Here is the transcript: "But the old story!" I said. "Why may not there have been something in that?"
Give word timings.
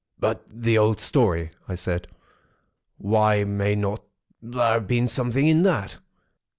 "But 0.17 0.41
the 0.47 0.79
old 0.79 0.99
story!" 0.99 1.51
I 1.67 1.75
said. 1.75 2.07
"Why 2.97 3.43
may 3.43 3.75
not 3.75 4.01
there 4.41 4.73
have 4.73 4.87
been 4.87 5.07
something 5.07 5.47
in 5.47 5.61
that?" 5.61 5.99